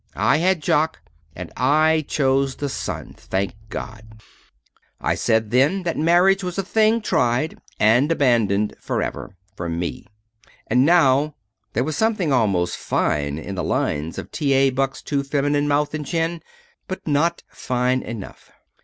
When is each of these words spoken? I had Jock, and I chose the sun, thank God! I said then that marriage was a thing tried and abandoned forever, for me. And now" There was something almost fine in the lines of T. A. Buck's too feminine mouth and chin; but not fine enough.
I 0.15 0.37
had 0.37 0.63
Jock, 0.63 0.99
and 1.35 1.51
I 1.55 2.03
chose 2.07 2.55
the 2.55 2.69
sun, 2.69 3.13
thank 3.15 3.53
God! 3.69 4.19
I 4.99 5.13
said 5.13 5.51
then 5.51 5.83
that 5.83 5.95
marriage 5.95 6.43
was 6.43 6.57
a 6.57 6.63
thing 6.63 7.01
tried 7.01 7.59
and 7.79 8.11
abandoned 8.11 8.75
forever, 8.79 9.37
for 9.55 9.69
me. 9.69 10.07
And 10.65 10.87
now" 10.87 11.35
There 11.73 11.83
was 11.83 11.97
something 11.97 12.33
almost 12.33 12.77
fine 12.77 13.37
in 13.37 13.53
the 13.53 13.63
lines 13.63 14.17
of 14.17 14.31
T. 14.31 14.53
A. 14.53 14.71
Buck's 14.71 15.03
too 15.03 15.21
feminine 15.23 15.67
mouth 15.67 15.93
and 15.93 16.03
chin; 16.03 16.41
but 16.87 17.05
not 17.07 17.43
fine 17.51 18.01
enough. 18.01 18.51